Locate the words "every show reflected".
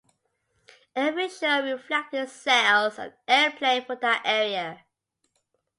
0.95-2.27